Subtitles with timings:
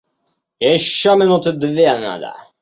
[0.59, 2.35] Еще минуты две надо.